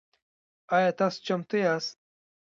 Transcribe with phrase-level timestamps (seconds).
[0.75, 1.95] آیا تاسو چمتو یاست؟